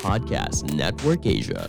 Podcast 0.00 0.64
Network 0.72 1.20
Asia. 1.28 1.68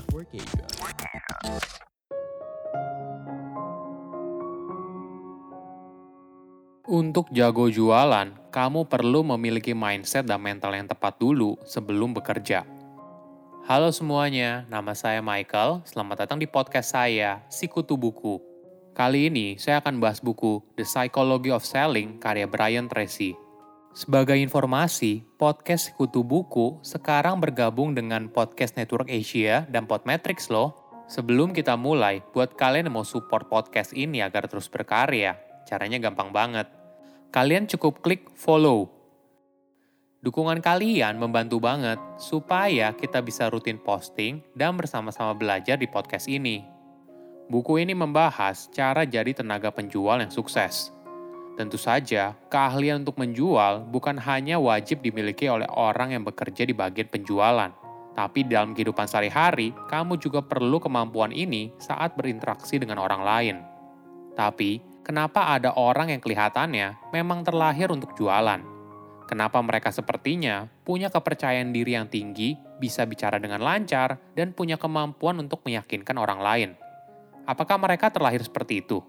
Untuk 6.87 7.27
jago 7.35 7.67
jualan, 7.67 8.31
kamu 8.47 8.87
perlu 8.87 9.27
memiliki 9.35 9.75
mindset 9.75 10.23
dan 10.23 10.39
mental 10.39 10.71
yang 10.71 10.87
tepat 10.87 11.19
dulu 11.19 11.59
sebelum 11.67 12.15
bekerja. 12.15 12.63
Halo 13.67 13.91
semuanya, 13.91 14.63
nama 14.71 14.95
saya 14.95 15.19
Michael. 15.19 15.83
Selamat 15.83 16.23
datang 16.23 16.39
di 16.39 16.47
podcast 16.47 16.95
saya, 16.95 17.43
Sikutu 17.51 17.99
Buku. 17.99 18.39
Kali 18.95 19.27
ini 19.27 19.59
saya 19.59 19.83
akan 19.83 19.99
bahas 19.99 20.23
buku 20.23 20.63
The 20.79 20.87
Psychology 20.87 21.51
of 21.51 21.67
Selling 21.67 22.23
karya 22.23 22.47
Brian 22.47 22.87
Tracy. 22.87 23.44
Sebagai 23.95 24.35
informasi, 24.35 25.23
podcast 25.39 25.87
Sikutu 25.87 26.19
Buku 26.19 26.83
sekarang 26.83 27.39
bergabung 27.39 27.95
dengan 27.95 28.27
Podcast 28.27 28.75
Network 28.75 29.07
Asia 29.07 29.63
dan 29.71 29.87
Podmetrics 29.87 30.51
loh. 30.51 30.75
Sebelum 31.07 31.55
kita 31.55 31.79
mulai, 31.79 32.19
buat 32.35 32.59
kalian 32.59 32.91
yang 32.91 32.99
mau 32.99 33.07
support 33.07 33.47
podcast 33.47 33.95
ini 33.95 34.19
agar 34.19 34.51
terus 34.51 34.67
berkarya, 34.67 35.39
caranya 35.63 35.95
gampang 36.03 36.35
banget. 36.35 36.67
Kalian 37.31 37.71
cukup 37.71 38.03
klik 38.03 38.27
follow. 38.35 38.91
Dukungan 40.19 40.59
kalian 40.59 41.15
membantu 41.15 41.63
banget 41.63 41.95
supaya 42.19 42.91
kita 42.99 43.23
bisa 43.23 43.47
rutin 43.47 43.79
posting 43.79 44.43
dan 44.59 44.75
bersama-sama 44.75 45.31
belajar 45.39 45.79
di 45.79 45.87
podcast 45.87 46.27
ini. 46.27 46.67
Buku 47.47 47.79
ini 47.79 47.95
membahas 47.95 48.67
cara 48.75 49.07
jadi 49.07 49.31
tenaga 49.31 49.71
penjual 49.71 50.19
yang 50.19 50.35
sukses. 50.35 50.94
Tentu 51.55 51.79
saja, 51.79 52.35
keahlian 52.51 53.07
untuk 53.07 53.15
menjual 53.15 53.87
bukan 53.87 54.19
hanya 54.19 54.59
wajib 54.59 54.99
dimiliki 54.99 55.47
oleh 55.47 55.67
orang 55.71 56.11
yang 56.11 56.27
bekerja 56.27 56.67
di 56.67 56.75
bagian 56.75 57.07
penjualan, 57.07 57.71
tapi 58.11 58.43
dalam 58.43 58.75
kehidupan 58.75 59.07
sehari-hari, 59.07 59.71
kamu 59.91 60.19
juga 60.19 60.43
perlu 60.43 60.79
kemampuan 60.83 61.31
ini 61.31 61.71
saat 61.79 62.15
berinteraksi 62.19 62.75
dengan 62.75 63.03
orang 63.03 63.21
lain. 63.23 63.55
Tapi, 64.35 64.83
kenapa 65.03 65.51
ada 65.51 65.75
orang 65.79 66.11
yang 66.11 66.23
kelihatannya 66.23 67.11
memang 67.11 67.43
terlahir 67.43 67.91
untuk 67.91 68.11
jualan? 68.19 68.59
Kenapa 69.27 69.59
mereka 69.59 69.91
sepertinya 69.91 70.67
punya 70.87 71.11
kepercayaan 71.11 71.75
diri 71.75 71.95
yang 71.95 72.07
tinggi, 72.07 72.55
bisa 72.79 73.03
bicara 73.03 73.35
dengan 73.35 73.59
lancar, 73.59 74.15
dan 74.31 74.55
punya 74.55 74.79
kemampuan 74.79 75.35
untuk 75.39 75.63
meyakinkan 75.67 76.15
orang 76.15 76.39
lain? 76.39 76.69
Apakah 77.43 77.75
mereka 77.75 78.11
terlahir 78.11 78.39
seperti 78.43 78.79
itu? 78.79 79.03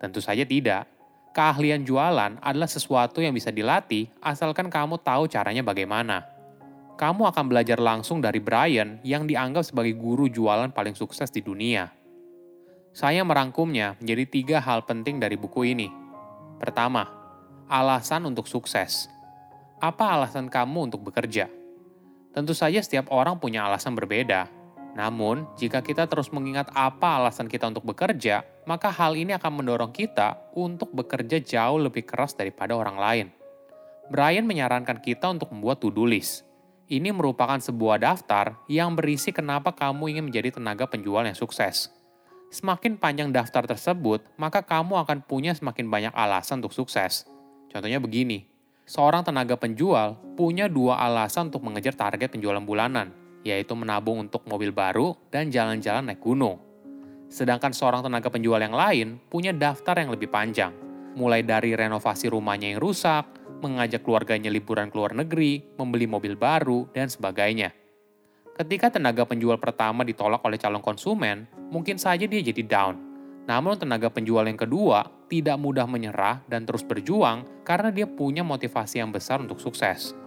Tentu 0.00 0.24
saja 0.24 0.48
tidak. 0.48 0.95
Keahlian 1.36 1.84
jualan 1.84 2.40
adalah 2.40 2.64
sesuatu 2.64 3.20
yang 3.20 3.36
bisa 3.36 3.52
dilatih 3.52 4.08
asalkan 4.24 4.72
kamu 4.72 4.96
tahu 5.04 5.28
caranya 5.28 5.60
bagaimana. 5.60 6.24
Kamu 6.96 7.28
akan 7.28 7.52
belajar 7.52 7.76
langsung 7.76 8.24
dari 8.24 8.40
Brian 8.40 8.96
yang 9.04 9.28
dianggap 9.28 9.68
sebagai 9.68 9.92
guru 10.00 10.32
jualan 10.32 10.72
paling 10.72 10.96
sukses 10.96 11.28
di 11.28 11.44
dunia. 11.44 11.92
Saya 12.96 13.20
merangkumnya 13.20 14.00
menjadi 14.00 14.24
tiga 14.24 14.58
hal 14.64 14.88
penting 14.88 15.20
dari 15.20 15.36
buku 15.36 15.76
ini. 15.76 15.92
Pertama, 16.56 17.04
alasan 17.68 18.24
untuk 18.24 18.48
sukses. 18.48 19.12
Apa 19.76 20.16
alasan 20.16 20.48
kamu 20.48 20.88
untuk 20.88 21.04
bekerja? 21.04 21.52
Tentu 22.32 22.56
saja 22.56 22.80
setiap 22.80 23.12
orang 23.12 23.36
punya 23.36 23.68
alasan 23.68 23.92
berbeda. 23.92 24.55
Namun, 24.96 25.44
jika 25.60 25.84
kita 25.84 26.08
terus 26.08 26.32
mengingat 26.32 26.72
apa 26.72 27.20
alasan 27.20 27.52
kita 27.52 27.68
untuk 27.68 27.84
bekerja, 27.84 28.48
maka 28.64 28.88
hal 28.88 29.12
ini 29.12 29.36
akan 29.36 29.60
mendorong 29.60 29.92
kita 29.92 30.40
untuk 30.56 30.88
bekerja 30.96 31.36
jauh 31.44 31.76
lebih 31.76 32.08
keras 32.08 32.32
daripada 32.32 32.72
orang 32.72 32.96
lain. 32.96 33.26
Brian 34.08 34.48
menyarankan 34.48 35.04
kita 35.04 35.28
untuk 35.28 35.52
membuat 35.52 35.84
to-do 35.84 36.08
list. 36.08 36.48
Ini 36.88 37.12
merupakan 37.12 37.60
sebuah 37.60 38.00
daftar 38.00 38.56
yang 38.72 38.96
berisi 38.96 39.36
kenapa 39.36 39.74
kamu 39.76 40.16
ingin 40.16 40.24
menjadi 40.32 40.56
tenaga 40.56 40.88
penjual 40.88 41.28
yang 41.28 41.36
sukses. 41.36 41.92
Semakin 42.48 42.96
panjang 42.96 43.34
daftar 43.34 43.66
tersebut, 43.66 44.22
maka 44.38 44.62
kamu 44.62 45.02
akan 45.04 45.18
punya 45.26 45.52
semakin 45.52 45.90
banyak 45.90 46.14
alasan 46.14 46.62
untuk 46.62 46.72
sukses. 46.72 47.26
Contohnya 47.68 47.98
begini, 47.98 48.46
seorang 48.86 49.26
tenaga 49.26 49.58
penjual 49.58 50.14
punya 50.38 50.70
dua 50.70 51.02
alasan 51.02 51.50
untuk 51.50 51.66
mengejar 51.66 51.98
target 51.98 52.30
penjualan 52.30 52.62
bulanan, 52.62 53.10
yaitu 53.46 53.78
menabung 53.78 54.26
untuk 54.26 54.42
mobil 54.50 54.74
baru 54.74 55.14
dan 55.30 55.54
jalan-jalan 55.54 56.10
naik 56.10 56.18
gunung. 56.18 56.58
Sedangkan 57.30 57.70
seorang 57.70 58.02
tenaga 58.02 58.30
penjual 58.30 58.58
yang 58.58 58.74
lain 58.74 59.22
punya 59.30 59.54
daftar 59.54 60.02
yang 60.02 60.10
lebih 60.10 60.30
panjang, 60.30 60.74
mulai 61.14 61.46
dari 61.46 61.78
renovasi 61.78 62.26
rumahnya 62.26 62.74
yang 62.74 62.82
rusak, 62.82 63.26
mengajak 63.62 64.02
keluarganya 64.02 64.50
liburan 64.50 64.90
ke 64.90 64.96
luar 64.98 65.14
negeri, 65.14 65.62
membeli 65.78 66.06
mobil 66.10 66.34
baru, 66.34 66.90
dan 66.90 67.06
sebagainya. 67.06 67.72
Ketika 68.56 68.88
tenaga 68.88 69.28
penjual 69.28 69.60
pertama 69.60 70.00
ditolak 70.00 70.40
oleh 70.40 70.56
calon 70.56 70.80
konsumen, 70.80 71.44
mungkin 71.68 72.00
saja 72.00 72.24
dia 72.24 72.40
jadi 72.40 72.62
down. 72.64 72.96
Namun 73.46 73.78
tenaga 73.78 74.10
penjual 74.10 74.42
yang 74.48 74.58
kedua 74.58 75.06
tidak 75.30 75.60
mudah 75.60 75.86
menyerah 75.86 76.42
dan 76.50 76.66
terus 76.66 76.82
berjuang 76.82 77.46
karena 77.62 77.94
dia 77.94 78.08
punya 78.08 78.42
motivasi 78.42 78.98
yang 78.98 79.12
besar 79.14 79.38
untuk 79.44 79.60
sukses. 79.60 80.25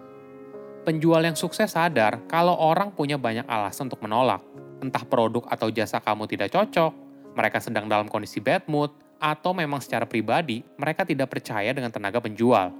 Penjual 0.90 1.22
yang 1.22 1.38
sukses 1.38 1.78
sadar 1.78 2.26
kalau 2.26 2.58
orang 2.58 2.90
punya 2.90 3.14
banyak 3.14 3.46
alasan 3.46 3.94
untuk 3.94 4.02
menolak. 4.02 4.42
Entah 4.82 5.06
produk 5.06 5.46
atau 5.46 5.70
jasa 5.70 6.02
kamu 6.02 6.26
tidak 6.26 6.50
cocok, 6.50 6.90
mereka 7.38 7.62
sedang 7.62 7.86
dalam 7.86 8.10
kondisi 8.10 8.42
bad 8.42 8.66
mood, 8.66 8.90
atau 9.22 9.54
memang 9.54 9.86
secara 9.86 10.10
pribadi 10.10 10.66
mereka 10.82 11.06
tidak 11.06 11.30
percaya 11.30 11.70
dengan 11.78 11.94
tenaga 11.94 12.18
penjual. 12.18 12.74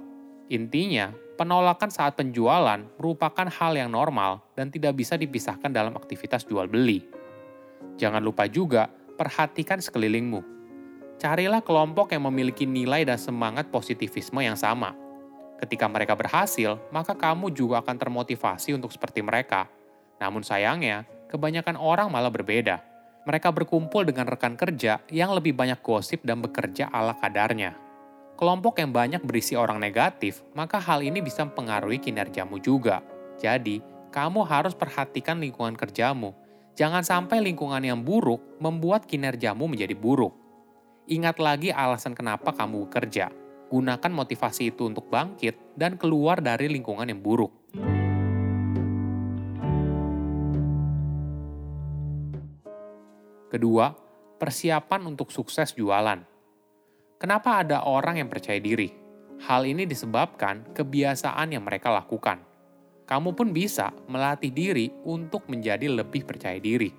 Intinya, 0.50 1.14
penolakan 1.38 1.86
saat 1.94 2.18
penjualan 2.18 2.82
merupakan 2.98 3.46
hal 3.46 3.78
yang 3.78 3.94
normal 3.94 4.42
dan 4.58 4.74
tidak 4.74 4.98
bisa 4.98 5.14
dipisahkan 5.14 5.70
dalam 5.70 5.94
aktivitas 5.94 6.42
jual 6.50 6.66
beli. 6.66 7.06
Jangan 7.94 8.26
lupa 8.26 8.50
juga 8.50 8.90
perhatikan 8.90 9.78
sekelilingmu. 9.78 10.42
Carilah 11.22 11.62
kelompok 11.62 12.10
yang 12.10 12.26
memiliki 12.26 12.66
nilai 12.66 13.06
dan 13.06 13.22
semangat 13.22 13.70
positivisme 13.70 14.42
yang 14.42 14.58
sama. 14.58 14.98
Ketika 15.60 15.84
mereka 15.86 16.16
berhasil, 16.16 16.80
maka 16.88 17.12
kamu 17.12 17.52
juga 17.52 17.84
akan 17.84 17.96
termotivasi 18.00 18.72
untuk 18.72 18.88
seperti 18.88 19.20
mereka. 19.20 19.68
Namun 20.16 20.40
sayangnya, 20.40 21.04
kebanyakan 21.28 21.76
orang 21.76 22.08
malah 22.08 22.32
berbeda. 22.32 22.80
Mereka 23.28 23.52
berkumpul 23.52 24.08
dengan 24.08 24.24
rekan 24.24 24.56
kerja 24.56 25.04
yang 25.12 25.36
lebih 25.36 25.52
banyak 25.52 25.84
gosip 25.84 26.24
dan 26.24 26.40
bekerja 26.40 26.88
ala 26.88 27.12
kadarnya. 27.20 27.76
Kelompok 28.40 28.80
yang 28.80 28.96
banyak 28.96 29.20
berisi 29.20 29.52
orang 29.52 29.76
negatif, 29.76 30.40
maka 30.56 30.80
hal 30.80 31.04
ini 31.04 31.20
bisa 31.20 31.44
mempengaruhi 31.44 32.00
kinerjamu 32.00 32.56
juga. 32.56 33.04
Jadi, 33.36 33.84
kamu 34.08 34.48
harus 34.48 34.72
perhatikan 34.72 35.36
lingkungan 35.44 35.76
kerjamu 35.76 36.32
Jangan 36.80 37.04
sampai 37.04 37.44
lingkungan 37.44 37.84
yang 37.84 38.00
buruk 38.00 38.40
membuat 38.56 39.04
kinerjamu 39.04 39.68
menjadi 39.68 39.92
buruk. 39.92 40.32
Ingat 41.10 41.36
lagi 41.36 41.68
alasan 41.74 42.16
kenapa 42.16 42.56
kamu 42.56 42.88
bekerja. 42.88 43.28
Gunakan 43.70 44.10
motivasi 44.10 44.74
itu 44.74 44.90
untuk 44.90 45.06
bangkit 45.06 45.78
dan 45.78 45.94
keluar 45.94 46.42
dari 46.42 46.66
lingkungan 46.66 47.06
yang 47.06 47.22
buruk. 47.22 47.54
Kedua, 53.46 53.94
persiapan 54.42 55.00
untuk 55.06 55.30
sukses 55.30 55.74
jualan. 55.78 56.18
Kenapa 57.16 57.62
ada 57.62 57.86
orang 57.86 58.18
yang 58.18 58.26
percaya 58.26 58.58
diri? 58.58 58.90
Hal 59.46 59.62
ini 59.64 59.86
disebabkan 59.86 60.74
kebiasaan 60.74 61.54
yang 61.54 61.62
mereka 61.62 61.94
lakukan 61.94 62.50
kamu 63.10 63.34
pun 63.34 63.50
bisa 63.50 63.90
melatih 64.06 64.54
diri 64.54 64.86
untuk 65.02 65.50
menjadi 65.50 65.90
lebih 65.90 66.22
percaya 66.22 66.62
diri. 66.62 66.94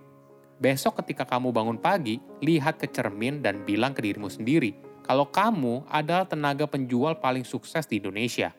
Besok 0.59 0.99
ketika 0.99 1.23
kamu 1.23 1.55
bangun 1.55 1.79
pagi, 1.79 2.19
lihat 2.43 2.83
ke 2.83 2.91
cermin 2.91 3.39
dan 3.39 3.63
bilang 3.63 3.95
ke 3.95 4.03
dirimu 4.03 4.27
sendiri 4.27 4.90
kalau 5.11 5.27
kamu 5.27 5.83
adalah 5.91 6.23
tenaga 6.23 6.63
penjual 6.63 7.19
paling 7.19 7.43
sukses 7.43 7.83
di 7.83 7.99
Indonesia. 7.99 8.55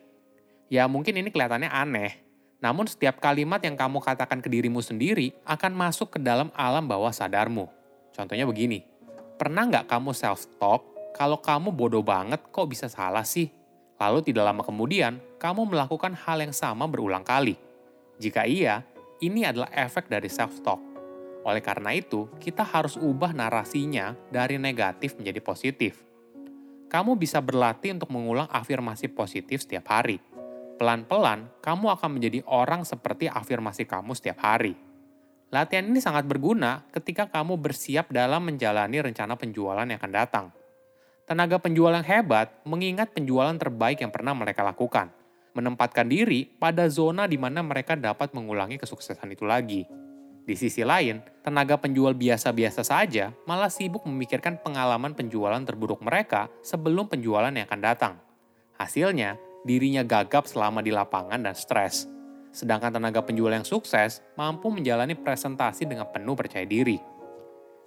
Ya 0.69 0.85
mungkin 0.85 1.17
ini 1.17 1.33
kelihatannya 1.33 1.65
aneh, 1.65 2.21
namun 2.61 2.85
setiap 2.85 3.17
kalimat 3.17 3.57
yang 3.65 3.73
kamu 3.73 3.97
katakan 3.97 4.37
ke 4.37 4.53
dirimu 4.53 4.77
sendiri 4.77 5.33
akan 5.49 5.73
masuk 5.73 6.13
ke 6.13 6.19
dalam 6.21 6.53
alam 6.53 6.85
bawah 6.85 7.09
sadarmu. 7.09 7.65
Contohnya 8.13 8.45
begini, 8.45 8.85
pernah 9.33 9.65
nggak 9.65 9.89
kamu 9.89 10.13
self-talk 10.13 10.85
kalau 11.17 11.41
kamu 11.41 11.73
bodoh 11.73 12.05
banget 12.05 12.45
kok 12.53 12.69
bisa 12.69 12.85
salah 12.85 13.25
sih? 13.25 13.49
Lalu 13.97 14.21
tidak 14.21 14.53
lama 14.53 14.61
kemudian, 14.61 15.17
kamu 15.41 15.73
melakukan 15.73 16.13
hal 16.13 16.37
yang 16.37 16.53
sama 16.53 16.85
berulang 16.85 17.25
kali. 17.25 17.57
Jika 18.21 18.45
iya, 18.45 18.85
ini 19.25 19.41
adalah 19.41 19.73
efek 19.73 20.05
dari 20.05 20.29
self-talk. 20.29 20.77
Oleh 21.49 21.65
karena 21.65 21.97
itu, 21.97 22.29
kita 22.37 22.61
harus 22.61 22.93
ubah 22.93 23.33
narasinya 23.33 24.13
dari 24.29 24.61
negatif 24.61 25.17
menjadi 25.17 25.41
positif. 25.41 26.12
Kamu 26.93 27.17
bisa 27.17 27.41
berlatih 27.41 27.97
untuk 27.97 28.13
mengulang 28.13 28.45
afirmasi 28.53 29.09
positif 29.09 29.65
setiap 29.65 29.89
hari. 29.89 30.21
Pelan-pelan, 30.77 31.49
kamu 31.65 31.89
akan 31.89 32.21
menjadi 32.21 32.45
orang 32.45 32.85
seperti 32.85 33.25
afirmasi 33.25 33.89
kamu 33.89 34.13
setiap 34.13 34.45
hari. 34.45 34.77
Latihan 35.49 35.89
ini 35.89 35.97
sangat 35.97 36.29
berguna 36.29 36.85
ketika 36.93 37.33
kamu 37.33 37.57
bersiap 37.57 38.13
dalam 38.13 38.45
menjalani 38.45 39.01
rencana 39.09 39.33
penjualan 39.33 39.89
yang 39.89 39.97
akan 39.97 40.13
datang. 40.13 40.45
Tenaga 41.25 41.57
penjual 41.57 41.97
yang 41.97 42.05
hebat 42.05 42.53
mengingat 42.61 43.09
penjualan 43.09 43.57
terbaik 43.57 43.97
yang 44.05 44.13
pernah 44.13 44.37
mereka 44.37 44.61
lakukan. 44.61 45.09
menempatkan 45.53 46.09
diri 46.09 46.49
pada 46.49 46.89
zona 46.89 47.29
di 47.29 47.37
mana 47.37 47.61
mereka 47.61 47.93
dapat 47.93 48.33
mengulangi 48.33 48.81
kesuksesan 48.81 49.37
itu 49.37 49.45
lagi. 49.45 49.85
Di 50.43 50.59
sisi 50.59 50.83
lain, 50.83 51.23
tenaga 51.39 51.79
penjual 51.79 52.11
biasa-biasa 52.11 52.83
saja 52.83 53.31
malah 53.47 53.71
sibuk 53.71 54.03
memikirkan 54.03 54.59
pengalaman 54.59 55.15
penjualan 55.15 55.63
terburuk 55.63 56.03
mereka 56.03 56.51
sebelum 56.59 57.07
penjualan 57.07 57.47
yang 57.47 57.63
akan 57.63 57.79
datang. 57.79 58.13
Hasilnya, 58.75 59.39
dirinya 59.63 60.03
gagap 60.03 60.43
selama 60.43 60.83
di 60.83 60.91
lapangan 60.91 61.39
dan 61.39 61.55
stres. 61.55 62.11
Sedangkan 62.51 62.91
tenaga 62.91 63.23
penjual 63.23 63.55
yang 63.55 63.63
sukses 63.63 64.19
mampu 64.35 64.67
menjalani 64.67 65.15
presentasi 65.15 65.87
dengan 65.87 66.11
penuh 66.11 66.35
percaya 66.35 66.67
diri. 66.67 66.99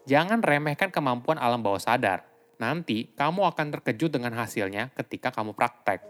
Jangan 0.08 0.40
remehkan 0.40 0.88
kemampuan 0.88 1.36
alam 1.36 1.60
bawah 1.60 1.78
sadar. 1.78 2.24
Nanti 2.56 3.12
kamu 3.12 3.52
akan 3.52 3.66
terkejut 3.68 4.16
dengan 4.16 4.32
hasilnya 4.32 4.96
ketika 4.96 5.28
kamu 5.28 5.52
praktek. 5.52 6.00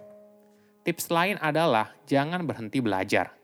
Tips 0.86 1.10
lain 1.10 1.42
adalah 1.42 1.90
jangan 2.06 2.46
berhenti 2.46 2.78
belajar 2.78 3.35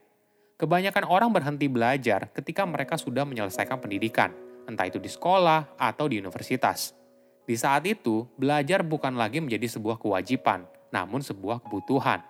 Kebanyakan 0.63 1.11
orang 1.11 1.35
berhenti 1.35 1.67
belajar 1.67 2.31
ketika 2.31 2.63
mereka 2.63 2.95
sudah 2.95 3.27
menyelesaikan 3.27 3.83
pendidikan, 3.83 4.31
entah 4.71 4.87
itu 4.87 5.03
di 5.03 5.11
sekolah 5.11 5.75
atau 5.75 6.07
di 6.07 6.23
universitas. 6.23 6.95
Di 7.43 7.59
saat 7.59 7.83
itu, 7.83 8.31
belajar 8.39 8.87
bukan 8.87 9.19
lagi 9.19 9.43
menjadi 9.43 9.67
sebuah 9.67 9.99
kewajiban, 9.99 10.63
namun 10.95 11.19
sebuah 11.19 11.67
kebutuhan. 11.67 12.23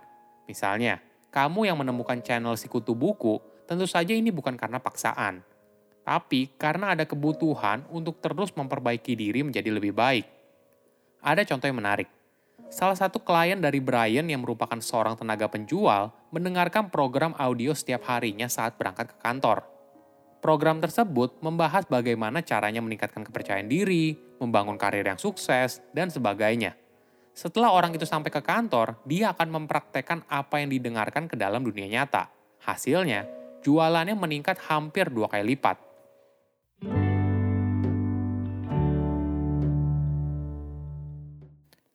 Misalnya, 0.49 1.05
kamu 1.29 1.69
yang 1.69 1.77
menemukan 1.77 2.25
channel 2.25 2.57
Sikutu 2.57 2.97
Buku, 2.97 3.37
tentu 3.69 3.85
saja 3.85 4.17
ini 4.17 4.33
bukan 4.33 4.57
karena 4.57 4.81
paksaan, 4.81 5.45
tapi 6.01 6.57
karena 6.57 6.97
ada 6.97 7.05
kebutuhan 7.05 7.85
untuk 7.93 8.17
terus 8.25 8.49
memperbaiki 8.57 9.13
diri 9.13 9.45
menjadi 9.45 9.69
lebih 9.69 9.93
baik. 9.93 10.25
Ada 11.21 11.45
contoh 11.45 11.69
yang 11.69 11.85
menarik 11.85 12.22
Salah 12.73 12.97
satu 12.97 13.21
klien 13.21 13.61
dari 13.61 13.85
Brian 13.85 14.25
yang 14.33 14.41
merupakan 14.41 14.81
seorang 14.81 15.13
tenaga 15.21 15.45
penjual 15.45 16.09
mendengarkan 16.33 16.89
program 16.89 17.37
audio 17.37 17.77
setiap 17.77 18.09
harinya 18.09 18.49
saat 18.49 18.81
berangkat 18.81 19.13
ke 19.13 19.17
kantor. 19.21 19.69
Program 20.41 20.81
tersebut 20.81 21.37
membahas 21.45 21.85
bagaimana 21.85 22.41
caranya 22.41 22.81
meningkatkan 22.81 23.29
kepercayaan 23.29 23.69
diri, 23.69 24.17
membangun 24.41 24.81
karir 24.81 25.05
yang 25.05 25.21
sukses, 25.21 25.85
dan 25.93 26.09
sebagainya. 26.09 26.73
Setelah 27.37 27.77
orang 27.77 27.93
itu 27.93 28.09
sampai 28.09 28.33
ke 28.33 28.41
kantor, 28.41 28.97
dia 29.05 29.37
akan 29.37 29.53
mempraktekkan 29.53 30.25
apa 30.25 30.65
yang 30.65 30.73
didengarkan 30.73 31.29
ke 31.29 31.37
dalam 31.37 31.61
dunia 31.61 31.85
nyata. 31.93 32.33
Hasilnya, 32.65 33.29
jualannya 33.61 34.17
meningkat 34.17 34.57
hampir 34.73 35.13
dua 35.13 35.29
kali 35.29 35.53
lipat. 35.53 35.77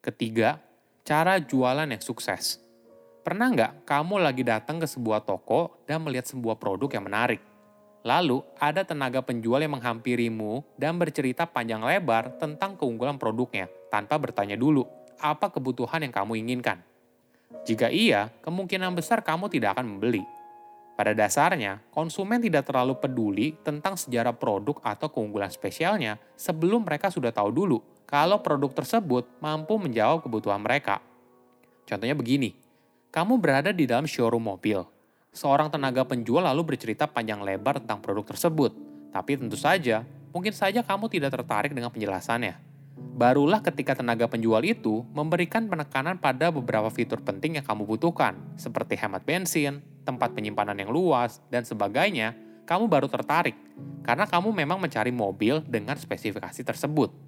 Ketiga, 0.05 0.66
Cara 1.07 1.39
jualan 1.39 1.87
yang 1.87 2.03
sukses. 2.03 2.59
Pernah 3.23 3.47
nggak 3.55 3.87
kamu 3.87 4.19
lagi 4.19 4.43
datang 4.43 4.75
ke 4.75 4.83
sebuah 4.83 5.23
toko 5.23 5.79
dan 5.87 6.03
melihat 6.03 6.27
sebuah 6.27 6.59
produk 6.59 6.99
yang 6.99 7.07
menarik? 7.07 7.39
Lalu 8.03 8.43
ada 8.59 8.83
tenaga 8.83 9.23
penjual 9.23 9.63
yang 9.63 9.79
menghampirimu 9.79 10.67
dan 10.75 10.99
bercerita 10.99 11.47
panjang 11.47 11.79
lebar 11.79 12.35
tentang 12.35 12.75
keunggulan 12.75 13.15
produknya 13.15 13.71
tanpa 13.87 14.19
bertanya 14.19 14.59
dulu 14.59 14.83
apa 15.23 15.47
kebutuhan 15.47 16.03
yang 16.03 16.11
kamu 16.11 16.43
inginkan. 16.43 16.83
Jika 17.63 17.87
iya, 17.87 18.27
kemungkinan 18.43 18.91
besar 18.91 19.23
kamu 19.23 19.47
tidak 19.47 19.79
akan 19.79 19.95
membeli. 19.95 20.27
Pada 20.99 21.15
dasarnya, 21.15 21.87
konsumen 21.87 22.43
tidak 22.43 22.67
terlalu 22.67 22.99
peduli 22.99 23.55
tentang 23.63 23.95
sejarah 23.95 24.35
produk 24.35 24.75
atau 24.83 25.07
keunggulan 25.07 25.55
spesialnya 25.55 26.19
sebelum 26.35 26.83
mereka 26.83 27.07
sudah 27.07 27.31
tahu 27.31 27.47
dulu 27.55 27.79
kalau 28.07 28.39
produk 28.39 28.71
tersebut 28.71 29.27
mampu 29.43 29.75
menjawab 29.75 30.23
kebutuhan 30.23 30.63
mereka. 30.63 31.03
Contohnya 31.83 32.15
begini, 32.15 32.55
kamu 33.11 33.35
berada 33.35 33.75
di 33.75 33.83
dalam 33.83 34.07
showroom 34.07 34.47
mobil. 34.47 34.87
Seorang 35.35 35.67
tenaga 35.67 36.07
penjual 36.07 36.41
lalu 36.41 36.73
bercerita 36.73 37.03
panjang 37.05 37.43
lebar 37.43 37.83
tentang 37.83 37.99
produk 37.99 38.23
tersebut, 38.31 38.71
tapi 39.11 39.35
tentu 39.35 39.59
saja, 39.59 40.07
mungkin 40.31 40.55
saja 40.55 40.81
kamu 40.81 41.11
tidak 41.11 41.35
tertarik 41.35 41.75
dengan 41.75 41.91
penjelasannya. 41.91 42.55
Barulah 42.97 43.61
ketika 43.61 43.93
tenaga 43.93 44.25
penjual 44.25 44.63
itu 44.63 45.03
memberikan 45.11 45.67
penekanan 45.67 46.17
pada 46.17 46.49
beberapa 46.49 46.87
fitur 46.89 47.19
penting 47.21 47.59
yang 47.59 47.65
kamu 47.67 47.85
butuhkan, 47.85 48.39
seperti 48.55 48.97
hemat 48.97 49.27
bensin, 49.27 49.83
tempat 50.07 50.31
penyimpanan 50.31 50.79
yang 50.79 50.89
luas, 50.89 51.43
dan 51.51 51.67
sebagainya, 51.67 52.33
kamu 52.63 52.87
baru 52.87 53.11
tertarik 53.11 53.55
karena 54.07 54.23
kamu 54.23 54.55
memang 54.55 54.79
mencari 54.79 55.11
mobil 55.11 55.59
dengan 55.67 55.99
spesifikasi 55.99 56.63
tersebut. 56.63 57.26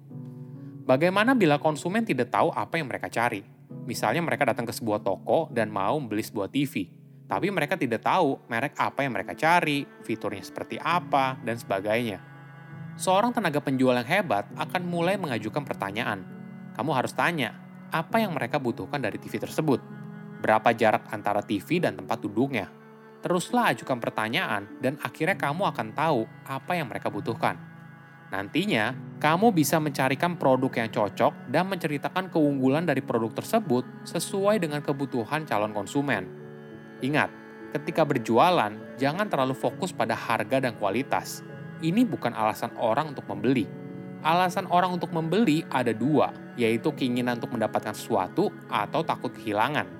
Bagaimana 0.90 1.38
bila 1.38 1.62
konsumen 1.62 2.02
tidak 2.02 2.34
tahu 2.34 2.50
apa 2.50 2.74
yang 2.74 2.90
mereka 2.90 3.06
cari? 3.06 3.46
Misalnya 3.86 4.26
mereka 4.26 4.42
datang 4.42 4.66
ke 4.66 4.74
sebuah 4.74 4.98
toko 5.06 5.46
dan 5.54 5.70
mau 5.70 5.94
membeli 6.02 6.18
sebuah 6.18 6.50
TV, 6.50 6.90
tapi 7.30 7.46
mereka 7.46 7.78
tidak 7.78 8.02
tahu 8.02 8.42
merek 8.50 8.74
apa 8.74 9.06
yang 9.06 9.14
mereka 9.14 9.38
cari, 9.38 9.86
fiturnya 10.02 10.42
seperti 10.42 10.82
apa, 10.82 11.38
dan 11.46 11.54
sebagainya. 11.54 12.18
Seorang 12.98 13.30
tenaga 13.30 13.62
penjual 13.62 13.94
yang 14.02 14.08
hebat 14.10 14.50
akan 14.58 14.82
mulai 14.82 15.14
mengajukan 15.14 15.62
pertanyaan. 15.62 16.26
Kamu 16.74 16.90
harus 16.90 17.14
tanya, 17.14 17.54
apa 17.94 18.18
yang 18.18 18.34
mereka 18.34 18.58
butuhkan 18.58 18.98
dari 18.98 19.22
TV 19.22 19.38
tersebut? 19.38 19.78
Berapa 20.42 20.74
jarak 20.74 21.06
antara 21.14 21.46
TV 21.46 21.78
dan 21.78 21.94
tempat 21.94 22.18
duduknya? 22.18 22.66
Teruslah 23.22 23.78
ajukan 23.78 24.02
pertanyaan 24.02 24.66
dan 24.82 24.98
akhirnya 24.98 25.38
kamu 25.38 25.70
akan 25.70 25.94
tahu 25.94 26.26
apa 26.50 26.74
yang 26.74 26.90
mereka 26.90 27.14
butuhkan. 27.14 27.69
Nantinya, 28.30 28.94
kamu 29.18 29.50
bisa 29.50 29.82
mencarikan 29.82 30.38
produk 30.38 30.70
yang 30.78 30.90
cocok 30.94 31.50
dan 31.50 31.66
menceritakan 31.66 32.30
keunggulan 32.30 32.86
dari 32.86 33.02
produk 33.02 33.34
tersebut 33.34 33.82
sesuai 34.06 34.62
dengan 34.62 34.78
kebutuhan 34.78 35.42
calon 35.42 35.74
konsumen. 35.74 36.30
Ingat, 37.02 37.26
ketika 37.74 38.06
berjualan, 38.06 38.70
jangan 39.02 39.26
terlalu 39.26 39.58
fokus 39.58 39.90
pada 39.90 40.14
harga 40.14 40.62
dan 40.62 40.78
kualitas. 40.78 41.42
Ini 41.82 42.06
bukan 42.06 42.30
alasan 42.30 42.70
orang 42.78 43.10
untuk 43.10 43.26
membeli. 43.26 43.66
Alasan 44.22 44.70
orang 44.70 44.94
untuk 44.94 45.10
membeli 45.10 45.66
ada 45.66 45.90
dua, 45.90 46.30
yaitu 46.54 46.94
keinginan 46.94 47.42
untuk 47.42 47.58
mendapatkan 47.58 47.98
sesuatu 47.98 48.54
atau 48.70 49.02
takut 49.02 49.34
kehilangan. 49.34 49.90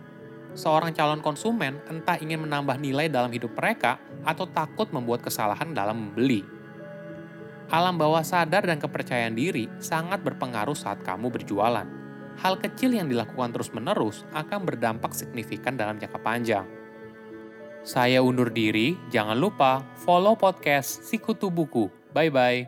Seorang 0.55 0.94
calon 0.94 1.19
konsumen 1.19 1.83
entah 1.91 2.15
ingin 2.21 2.47
menambah 2.47 2.79
nilai 2.79 3.11
dalam 3.11 3.33
hidup 3.35 3.59
mereka 3.59 3.99
atau 4.23 4.47
takut 4.47 4.87
membuat 4.94 5.25
kesalahan 5.25 5.75
dalam 5.75 5.99
membeli 6.11 6.60
alam 7.70 7.94
bawah 7.94 8.26
sadar 8.26 8.67
dan 8.67 8.82
kepercayaan 8.82 9.38
diri 9.38 9.70
sangat 9.78 10.26
berpengaruh 10.26 10.75
saat 10.75 11.06
kamu 11.06 11.31
berjualan. 11.31 11.87
Hal 12.43 12.58
kecil 12.58 12.99
yang 12.99 13.06
dilakukan 13.06 13.55
terus-menerus 13.55 14.26
akan 14.34 14.67
berdampak 14.67 15.14
signifikan 15.14 15.78
dalam 15.78 15.96
jangka 16.02 16.19
panjang. 16.19 16.67
Saya 17.87 18.21
undur 18.21 18.50
diri, 18.50 18.99
jangan 19.09 19.38
lupa 19.38 19.87
follow 20.02 20.37
podcast 20.37 21.06
Sikutu 21.06 21.49
Buku. 21.49 21.88
Bye-bye. 22.12 22.66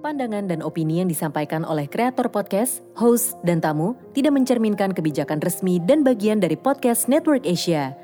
Pandangan 0.00 0.46
dan 0.46 0.60
opini 0.62 1.02
yang 1.02 1.08
disampaikan 1.10 1.66
oleh 1.66 1.90
kreator 1.90 2.30
podcast, 2.30 2.84
host, 2.94 3.34
dan 3.42 3.58
tamu 3.58 3.98
tidak 4.14 4.36
mencerminkan 4.36 4.94
kebijakan 4.94 5.42
resmi 5.42 5.80
dan 5.82 6.06
bagian 6.06 6.38
dari 6.38 6.54
podcast 6.54 7.10
Network 7.10 7.42
Asia. 7.48 8.03